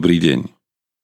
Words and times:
Dobrý 0.00 0.16
deň. 0.16 0.48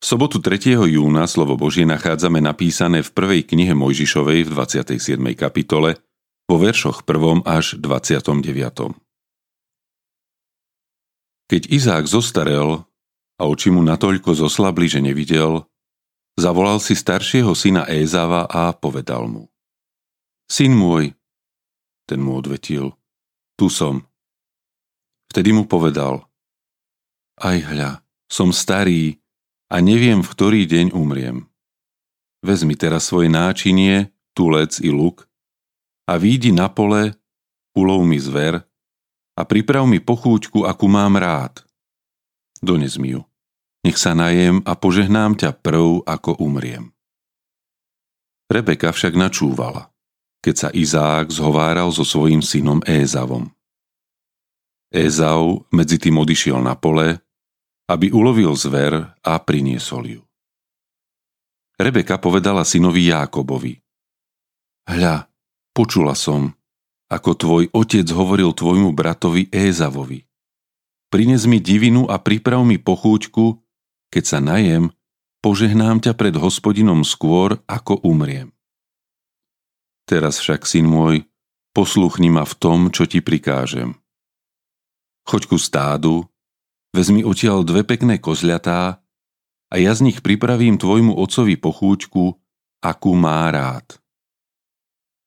V 0.00 0.04
sobotu 0.08 0.40
3. 0.40 0.72
júna 0.72 1.28
slovo 1.28 1.60
Božie 1.60 1.84
nachádzame 1.84 2.40
napísané 2.40 3.04
v 3.04 3.12
prvej 3.12 3.44
knihe 3.44 3.76
Mojžišovej 3.76 4.48
v 4.48 4.50
27. 4.56 5.20
kapitole 5.36 6.00
vo 6.48 6.56
veršoch 6.56 7.04
1. 7.04 7.44
až 7.44 7.76
29. 7.76 8.40
Keď 11.44 11.62
Izák 11.68 12.08
zostarel 12.08 12.88
a 13.36 13.42
oči 13.44 13.68
mu 13.68 13.84
natoľko 13.84 14.32
zoslabli, 14.32 14.88
že 14.88 15.04
nevidel, 15.04 15.68
zavolal 16.40 16.80
si 16.80 16.96
staršieho 16.96 17.52
syna 17.52 17.84
Ézava 17.92 18.48
a 18.48 18.72
povedal 18.72 19.28
mu. 19.28 19.52
Syn 20.48 20.72
môj, 20.72 21.12
ten 22.08 22.24
mu 22.24 22.40
odvetil, 22.40 22.96
tu 23.60 23.68
som. 23.68 24.08
Vtedy 25.28 25.52
mu 25.52 25.68
povedal, 25.68 26.24
aj 27.44 27.60
hľa, 27.60 28.05
som 28.26 28.50
starý 28.50 29.22
a 29.70 29.82
neviem, 29.82 30.22
v 30.22 30.28
ktorý 30.28 30.60
deň 30.66 30.94
umriem. 30.94 31.46
Vezmi 32.42 32.78
teraz 32.78 33.10
svoje 33.10 33.26
náčinie, 33.26 34.14
tulec 34.36 34.78
i 34.78 34.90
luk 34.92 35.26
a 36.06 36.14
výjdi 36.20 36.54
na 36.54 36.70
pole, 36.70 37.16
ulov 37.74 38.06
mi 38.06 38.20
zver 38.22 38.62
a 39.36 39.42
priprav 39.42 39.84
mi 39.84 39.98
pochúťku, 39.98 40.62
akú 40.62 40.86
mám 40.86 41.18
rád. 41.18 41.66
Dones 42.62 42.96
mi 42.96 43.12
ju. 43.18 43.26
Nech 43.82 44.00
sa 44.00 44.16
najem 44.16 44.62
a 44.66 44.74
požehnám 44.74 45.38
ťa 45.38 45.62
prv, 45.62 46.02
ako 46.06 46.42
umriem. 46.42 46.90
Rebeka 48.46 48.94
však 48.94 49.18
načúvala, 49.18 49.90
keď 50.42 50.54
sa 50.54 50.68
Izák 50.70 51.30
zhováral 51.30 51.90
so 51.90 52.06
svojím 52.06 52.42
synom 52.42 52.78
Ézavom. 52.86 53.50
Ézau 54.94 55.66
medzi 55.74 55.98
tým 55.98 56.22
odišiel 56.22 56.62
na 56.62 56.78
pole 56.78 57.18
aby 57.86 58.10
ulovil 58.10 58.50
zver 58.58 59.14
a 59.22 59.32
priniesol 59.38 60.18
ju. 60.18 60.22
Rebeka 61.76 62.18
povedala 62.18 62.64
synovi 62.66 63.12
Jákobovi. 63.12 63.78
Hľa, 64.86 65.28
počula 65.76 66.16
som, 66.16 66.56
ako 67.06 67.30
tvoj 67.36 67.64
otec 67.70 68.06
hovoril 68.10 68.50
tvojmu 68.50 68.90
bratovi 68.96 69.46
Ézavovi. 69.52 70.26
Prines 71.06 71.46
mi 71.46 71.62
divinu 71.62 72.10
a 72.10 72.18
priprav 72.18 72.66
mi 72.66 72.82
pochúťku, 72.82 73.62
keď 74.10 74.24
sa 74.24 74.38
najem, 74.42 74.90
požehnám 75.38 76.02
ťa 76.02 76.18
pred 76.18 76.34
hospodinom 76.34 77.06
skôr, 77.06 77.62
ako 77.70 78.02
umriem. 78.02 78.50
Teraz 80.06 80.42
však, 80.42 80.66
syn 80.66 80.86
môj, 80.90 81.26
posluchni 81.74 82.30
ma 82.30 82.42
v 82.42 82.54
tom, 82.58 82.90
čo 82.90 83.06
ti 83.06 83.22
prikážem. 83.22 83.94
Choď 85.26 85.42
ku 85.50 85.58
stádu 85.58 86.26
Vezmi 86.96 87.20
odtiaľ 87.20 87.60
dve 87.60 87.84
pekné 87.84 88.16
kozľatá 88.16 89.04
a 89.68 89.74
ja 89.76 89.92
z 89.92 90.08
nich 90.08 90.24
pripravím 90.24 90.80
tvojmu 90.80 91.12
otcovi 91.12 91.60
pochúťku, 91.60 92.24
akú 92.80 93.12
má 93.12 93.52
rád. 93.52 94.00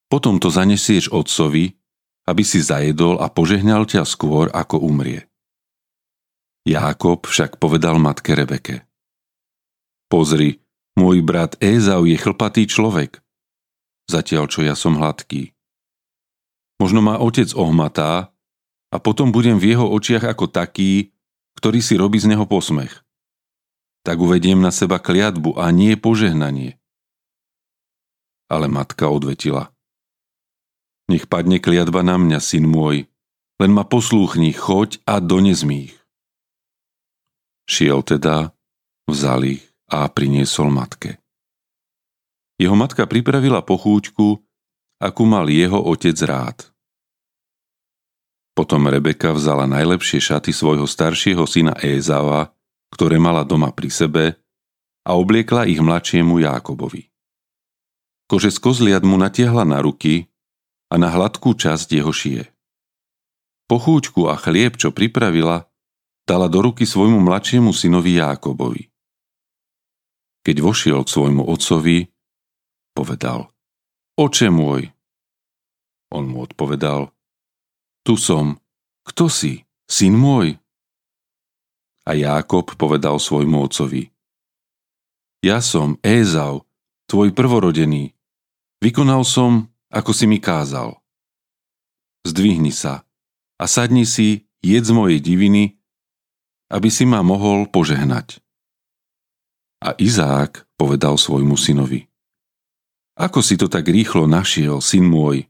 Potom 0.09 0.41
to 0.41 0.49
zanesieš 0.49 1.13
otcovi, 1.13 1.77
aby 2.25 2.41
si 2.41 2.57
zajedol 2.65 3.21
a 3.21 3.29
požehnal 3.29 3.85
ťa 3.85 4.01
skôr, 4.01 4.49
ako 4.49 4.81
umrie. 4.81 5.29
Jákob 6.65 7.29
však 7.29 7.61
povedal 7.61 8.01
matke 8.01 8.33
Rebeke. 8.33 8.89
Pozri, 10.09 10.65
môj 10.97 11.21
brat 11.21 11.53
Ézau 11.61 12.09
je 12.09 12.17
chlpatý 12.17 12.65
človek, 12.65 13.21
zatiaľ 14.09 14.49
čo 14.49 14.65
ja 14.65 14.73
som 14.73 14.97
hladký. 14.97 15.53
Možno 16.81 17.05
ma 17.05 17.21
otec 17.21 17.53
ohmatá 17.53 18.33
a 18.89 18.97
potom 18.97 19.29
budem 19.29 19.61
v 19.61 19.77
jeho 19.77 19.85
očiach 19.85 20.25
ako 20.33 20.49
taký, 20.49 21.13
ktorý 21.59 21.83
si 21.83 21.99
robí 21.99 22.15
z 22.23 22.31
neho 22.31 22.47
posmech. 22.47 23.03
Tak 24.07 24.15
uvediem 24.15 24.63
na 24.63 24.71
seba 24.71 24.95
kliatbu 24.95 25.59
a 25.59 25.67
nie 25.75 25.99
požehnanie. 25.99 26.79
Ale 28.47 28.71
matka 28.71 29.11
odvetila. 29.11 29.75
Nech 31.11 31.27
padne 31.27 31.59
kliatba 31.59 31.99
na 31.99 32.15
mňa, 32.15 32.39
syn 32.39 32.63
môj, 32.63 33.11
len 33.59 33.71
ma 33.75 33.83
poslúchni, 33.83 34.55
choď 34.55 35.03
a 35.03 35.19
dones 35.19 35.67
mi 35.67 35.91
ich. 35.91 35.97
Šiel 37.67 38.07
teda, 38.07 38.55
vzal 39.03 39.59
ich 39.59 39.63
a 39.91 40.07
priniesol 40.07 40.71
matke. 40.71 41.19
Jeho 42.55 42.73
matka 42.73 43.03
pripravila 43.03 43.59
pochúťku, 43.61 44.39
akú 45.03 45.23
mal 45.27 45.51
jeho 45.51 45.77
otec 45.77 46.15
rád. 46.23 46.57
Potom 48.59 48.91
Rebeka 48.91 49.31
vzala 49.31 49.63
najlepšie 49.71 50.19
šaty 50.19 50.51
svojho 50.51 50.83
staršieho 50.83 51.47
syna 51.47 51.79
Ézava, 51.79 52.51
ktoré 52.91 53.15
mala 53.15 53.47
doma 53.47 53.71
pri 53.71 53.87
sebe, 53.87 54.35
a 55.07 55.15
obliekla 55.15 55.63
ich 55.63 55.79
mladšiemu 55.79 56.43
Jákobovi. 56.43 57.07
Kože 58.27 58.51
z 58.51 58.59
kozliat 58.59 59.07
mu 59.07 59.15
natiahla 59.15 59.63
na 59.63 59.79
ruky 59.79 60.27
a 60.91 60.99
na 60.99 61.07
hladkú 61.07 61.55
časť 61.55 62.03
jeho 62.03 62.11
šie. 62.11 62.51
Pochúčku 63.71 64.27
a 64.27 64.35
chlieb, 64.35 64.75
čo 64.75 64.91
pripravila, 64.91 65.63
dala 66.27 66.51
do 66.51 66.59
ruky 66.59 66.83
svojmu 66.83 67.15
mladšiemu 67.15 67.71
synovi 67.71 68.19
Jákobovi. 68.19 68.91
Keď 70.43 70.55
vošiel 70.59 70.99
k 71.07 71.13
svojmu 71.15 71.47
otcovi, 71.47 72.11
povedal 72.91 73.55
Oče 74.19 74.51
môj! 74.51 74.91
On 76.11 76.27
mu 76.27 76.43
odpovedal– 76.43 77.07
tu 78.03 78.15
som. 78.15 78.57
Kto 79.05 79.27
si? 79.27 79.65
Syn 79.89 80.13
môj? 80.15 80.55
A 82.05 82.13
Jákob 82.13 82.77
povedal 82.77 83.17
svojmu 83.17 83.65
otcovi. 83.65 84.13
Ja 85.41 85.63
som 85.63 85.97
Ézau, 86.05 86.67
tvoj 87.09 87.33
prvorodený. 87.33 88.13
Vykonal 88.81 89.25
som, 89.25 89.71
ako 89.89 90.11
si 90.13 90.25
mi 90.29 90.37
kázal. 90.37 90.97
Zdvihni 92.27 92.73
sa 92.75 93.07
a 93.59 93.65
sadni 93.65 94.03
si, 94.05 94.47
jedz 94.59 94.91
mojej 94.91 95.23
diviny, 95.23 95.79
aby 96.69 96.91
si 96.91 97.07
ma 97.07 97.23
mohol 97.23 97.67
požehnať. 97.71 98.43
A 99.79 99.95
Izák 99.95 100.67
povedal 100.75 101.15
svojmu 101.15 101.55
synovi. 101.55 102.07
Ako 103.15 103.39
si 103.39 103.55
to 103.55 103.71
tak 103.71 103.87
rýchlo 103.87 104.27
našiel, 104.27 104.83
syn 104.83 105.07
môj? 105.07 105.47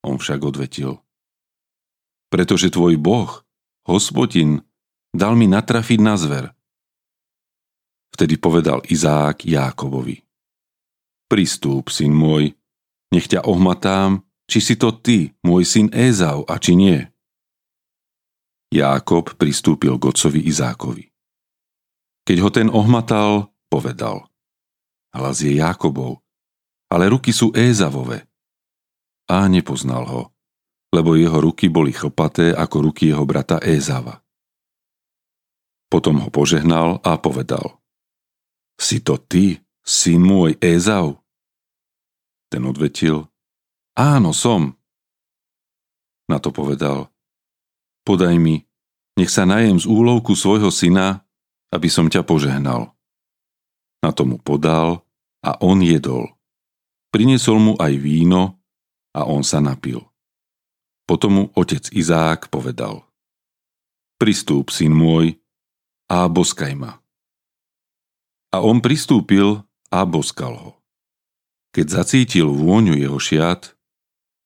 On 0.00 0.16
však 0.16 0.40
odvetil 0.40 1.00
pretože 2.30 2.70
tvoj 2.70 2.96
Boh, 2.96 3.42
hospodin, 3.84 4.62
dal 5.10 5.34
mi 5.34 5.50
natrafiť 5.50 6.00
na 6.00 6.14
zver. 6.14 6.54
Vtedy 8.14 8.38
povedal 8.38 8.86
Izák 8.86 9.42
Jákobovi. 9.42 10.22
Pristúp, 11.26 11.90
syn 11.90 12.14
môj, 12.14 12.54
nech 13.10 13.26
ťa 13.26 13.46
ohmatám, 13.46 14.22
či 14.46 14.58
si 14.62 14.74
to 14.74 14.94
ty, 14.94 15.34
môj 15.46 15.62
syn 15.66 15.90
Ézau, 15.94 16.42
a 16.46 16.58
či 16.58 16.74
nie. 16.74 16.98
Jákob 18.70 19.34
pristúpil 19.34 19.98
k 19.98 20.06
otcovi 20.10 20.42
Izákovi. 20.46 21.10
Keď 22.26 22.36
ho 22.38 22.50
ten 22.50 22.68
ohmatal, 22.70 23.50
povedal. 23.66 24.30
Hlas 25.10 25.42
je 25.42 25.58
Jákobov, 25.58 26.22
ale 26.86 27.10
ruky 27.10 27.34
sú 27.34 27.50
Ézavové. 27.50 28.26
A 29.26 29.46
nepoznal 29.50 30.06
ho 30.06 30.29
lebo 30.90 31.14
jeho 31.14 31.38
ruky 31.38 31.70
boli 31.70 31.94
chlpaté 31.94 32.50
ako 32.50 32.90
ruky 32.90 33.10
jeho 33.14 33.22
brata 33.22 33.62
Ézava. 33.62 34.22
Potom 35.90 36.22
ho 36.22 36.30
požehnal 36.30 37.02
a 37.02 37.18
povedal 37.18 37.82
Si 38.78 39.02
to 39.02 39.18
ty, 39.18 39.58
syn 39.82 40.22
môj 40.22 40.58
Ézau? 40.62 41.18
Ten 42.50 42.66
odvetil 42.66 43.26
Áno, 43.98 44.30
som. 44.30 44.74
Na 46.30 46.38
to 46.38 46.54
povedal 46.54 47.10
Podaj 48.06 48.38
mi, 48.38 48.62
nech 49.18 49.30
sa 49.30 49.46
najem 49.46 49.78
z 49.78 49.86
úlovku 49.86 50.34
svojho 50.34 50.72
syna, 50.72 51.22
aby 51.70 51.86
som 51.86 52.10
ťa 52.10 52.26
požehnal. 52.26 52.90
Na 54.00 54.10
to 54.10 54.24
mu 54.24 54.40
podal 54.40 55.04
a 55.44 55.60
on 55.60 55.84
jedol. 55.84 56.32
Priniesol 57.12 57.58
mu 57.60 57.72
aj 57.76 57.92
víno 58.00 58.62
a 59.12 59.26
on 59.28 59.44
sa 59.44 59.60
napil. 59.60 60.09
Potom 61.10 61.30
mu 61.34 61.44
otec 61.58 61.90
Izák 61.90 62.54
povedal 62.54 63.02
Pristúp, 64.14 64.70
syn 64.70 64.94
môj, 64.94 65.42
a 66.06 66.30
boskaj 66.30 66.78
ma. 66.78 67.02
A 68.54 68.62
on 68.62 68.78
pristúpil 68.78 69.66
a 69.90 70.00
boskal 70.06 70.54
ho. 70.54 70.72
Keď 71.74 71.86
zacítil 71.90 72.54
vôňu 72.54 72.94
jeho 72.94 73.18
šiat, 73.18 73.74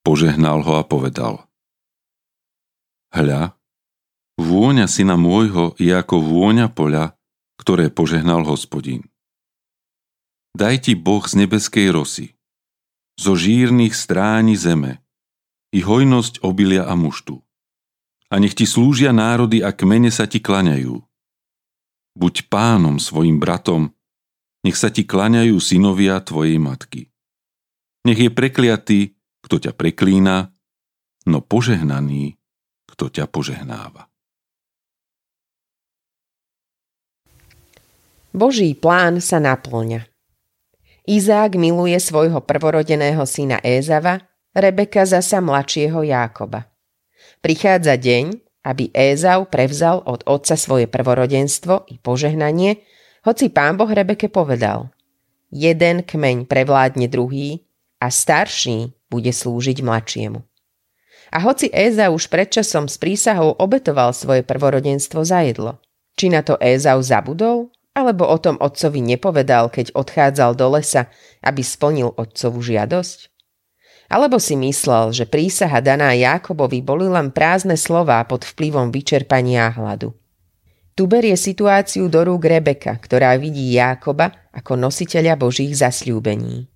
požehnal 0.08 0.64
ho 0.64 0.80
a 0.80 0.84
povedal 0.88 1.44
Hľa, 3.12 3.52
vôňa 4.40 4.88
syna 4.88 5.20
môjho 5.20 5.76
je 5.76 5.92
ako 5.92 6.16
vôňa 6.16 6.72
poľa, 6.72 7.12
ktoré 7.60 7.92
požehnal 7.92 8.40
hospodín. 8.48 9.04
Daj 10.56 10.88
ti 10.88 10.96
Boh 10.96 11.28
z 11.28 11.44
nebeskej 11.44 11.92
rosy, 11.92 12.32
zo 13.20 13.36
žírnych 13.36 13.92
stráni 13.92 14.56
zeme, 14.56 15.03
i 15.74 15.82
hojnosť 15.82 16.46
obilia 16.46 16.86
a 16.86 16.94
muštu. 16.94 17.42
A 18.30 18.38
nech 18.38 18.54
ti 18.54 18.62
slúžia 18.62 19.10
národy 19.10 19.58
a 19.66 19.74
kmene 19.74 20.14
sa 20.14 20.30
ti 20.30 20.38
klaňajú. 20.38 21.02
Buď 22.14 22.46
pánom 22.46 23.02
svojim 23.02 23.42
bratom, 23.42 23.90
nech 24.62 24.78
sa 24.78 24.94
ti 24.94 25.02
klaňajú 25.02 25.58
synovia 25.58 26.22
tvojej 26.22 26.62
matky. 26.62 27.10
Nech 28.06 28.22
je 28.22 28.30
prekliatý, 28.30 29.00
kto 29.42 29.58
ťa 29.58 29.74
preklína, 29.74 30.54
no 31.26 31.42
požehnaný, 31.42 32.38
kto 32.86 33.10
ťa 33.10 33.26
požehnáva. 33.26 34.06
Boží 38.34 38.74
plán 38.74 39.18
sa 39.22 39.38
naplňa. 39.38 40.06
Izák 41.04 41.54
miluje 41.60 41.98
svojho 42.00 42.40
prvorodeného 42.40 43.22
syna 43.28 43.60
Ézava, 43.60 44.33
Rebeka 44.54 45.02
zasa 45.02 45.42
mladšieho 45.42 46.06
Jákoba. 46.06 46.70
Prichádza 47.42 47.98
deň, 47.98 48.38
aby 48.62 48.86
Ézau 48.94 49.50
prevzal 49.50 49.98
od 50.06 50.22
otca 50.30 50.54
svoje 50.54 50.86
prvorodenstvo 50.86 51.90
i 51.90 51.98
požehnanie, 51.98 52.78
hoci 53.26 53.50
pán 53.50 53.74
Boh 53.74 53.90
Rebeke 53.90 54.30
povedal 54.30 54.94
Jeden 55.50 56.06
kmeň 56.06 56.46
prevládne 56.46 57.10
druhý 57.10 57.66
a 57.98 58.14
starší 58.14 58.94
bude 59.10 59.34
slúžiť 59.34 59.82
mladšiemu. 59.82 60.38
A 61.34 61.42
hoci 61.42 61.66
Ézau 61.74 62.14
už 62.14 62.30
predčasom 62.30 62.86
s 62.86 62.94
prísahou 62.94 63.58
obetoval 63.58 64.14
svoje 64.14 64.46
prvorodenstvo 64.46 65.26
za 65.26 65.42
jedlo, 65.42 65.82
či 66.14 66.30
na 66.30 66.46
to 66.46 66.54
Ézau 66.62 67.02
zabudol, 67.02 67.74
alebo 67.90 68.22
o 68.30 68.38
tom 68.38 68.54
otcovi 68.62 69.02
nepovedal, 69.02 69.66
keď 69.66 69.98
odchádzal 69.98 70.54
do 70.54 70.78
lesa, 70.78 71.10
aby 71.42 71.66
splnil 71.66 72.14
otcovú 72.14 72.62
žiadosť? 72.62 73.33
Alebo 74.14 74.38
si 74.38 74.54
myslel, 74.54 75.10
že 75.10 75.26
prísaha 75.26 75.82
daná 75.82 76.14
Jákobovi 76.14 76.86
boli 76.86 77.10
len 77.10 77.34
prázdne 77.34 77.74
slová 77.74 78.22
pod 78.30 78.46
vplyvom 78.46 78.94
vyčerpania 78.94 79.74
hladu. 79.74 80.14
Tu 80.94 81.10
berie 81.10 81.34
situáciu 81.34 82.06
do 82.06 82.22
rúk 82.22 82.46
Rebeka, 82.46 82.94
ktorá 83.02 83.34
vidí 83.34 83.74
Jákoba 83.74 84.30
ako 84.54 84.78
nositeľa 84.78 85.34
Božích 85.34 85.74
zasľúbení. 85.74 86.70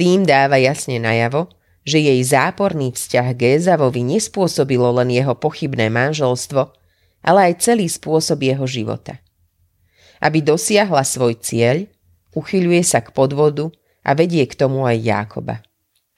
Tým 0.00 0.24
dáva 0.24 0.56
jasne 0.56 0.96
najavo, 0.96 1.52
že 1.84 2.00
jej 2.00 2.16
záporný 2.24 2.96
vzťah 2.96 3.36
k 3.36 3.60
nespôsobilo 4.00 4.96
len 4.96 5.12
jeho 5.12 5.36
pochybné 5.36 5.92
manželstvo, 5.92 6.72
ale 7.20 7.52
aj 7.52 7.68
celý 7.68 7.92
spôsob 7.92 8.40
jeho 8.40 8.64
života. 8.64 9.20
Aby 10.24 10.40
dosiahla 10.40 11.04
svoj 11.04 11.36
cieľ, 11.36 11.84
uchyľuje 12.32 12.80
sa 12.80 13.04
k 13.04 13.12
podvodu 13.12 13.68
a 14.00 14.16
vedie 14.16 14.48
k 14.48 14.56
tomu 14.56 14.88
aj 14.88 14.96
Jákoba. 14.96 15.60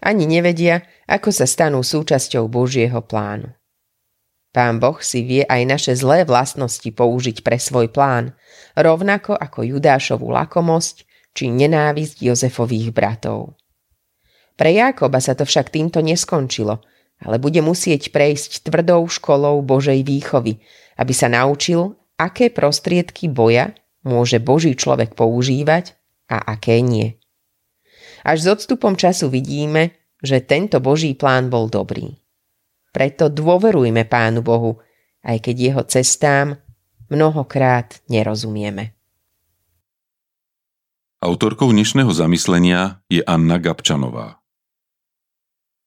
Ani 0.04 0.28
nevedia, 0.28 0.84
ako 1.08 1.32
sa 1.32 1.48
stanú 1.48 1.80
súčasťou 1.80 2.44
Božieho 2.52 3.00
plánu. 3.00 3.48
Pán 4.54 4.78
Boh 4.78 5.00
si 5.00 5.24
vie 5.24 5.42
aj 5.48 5.62
naše 5.64 5.92
zlé 5.96 6.28
vlastnosti 6.28 6.86
použiť 6.86 7.42
pre 7.42 7.58
svoj 7.58 7.90
plán, 7.90 8.36
rovnako 8.78 9.34
ako 9.34 9.64
Judášovú 9.66 10.30
lakomosť 10.30 11.08
či 11.34 11.50
nenávisť 11.50 12.22
Jozefových 12.22 12.94
bratov. 12.94 13.58
Pre 14.54 14.70
Jákoba 14.70 15.18
sa 15.18 15.34
to 15.34 15.42
však 15.42 15.74
týmto 15.74 15.98
neskončilo, 15.98 16.78
ale 17.18 17.42
bude 17.42 17.58
musieť 17.64 18.14
prejsť 18.14 18.70
tvrdou 18.70 19.10
školou 19.10 19.58
Božej 19.66 20.06
výchovy, 20.06 20.62
aby 21.00 21.12
sa 21.16 21.26
naučil, 21.26 21.98
aké 22.14 22.54
prostriedky 22.54 23.26
boja 23.26 23.74
môže 24.06 24.38
Boží 24.38 24.78
človek 24.78 25.18
používať 25.18 25.98
a 26.30 26.38
aké 26.54 26.78
nie. 26.78 27.18
Až 28.24 28.38
s 28.40 28.46
odstupom 28.48 28.96
času 28.96 29.28
vidíme, 29.28 30.00
že 30.24 30.40
tento 30.40 30.80
Boží 30.80 31.12
plán 31.12 31.52
bol 31.52 31.68
dobrý. 31.68 32.16
Preto 32.88 33.28
dôverujme 33.28 34.08
Pánu 34.08 34.40
Bohu, 34.40 34.80
aj 35.20 35.44
keď 35.44 35.56
jeho 35.60 35.82
cestám 35.84 36.56
mnohokrát 37.12 38.00
nerozumieme. 38.08 38.96
Autorkou 41.20 41.68
dnešného 41.68 42.12
zamyslenia 42.12 43.04
je 43.12 43.20
Anna 43.24 43.60
Gabčanová. 43.60 44.40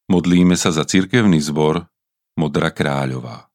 Modlíme 0.10 0.54
sa 0.54 0.70
za 0.70 0.86
cirkevný 0.86 1.42
zbor 1.42 1.90
Modra 2.38 2.70
kráľová. 2.70 3.50